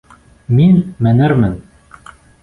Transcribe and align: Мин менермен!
Мин 0.59 0.79
менермен! 1.07 1.53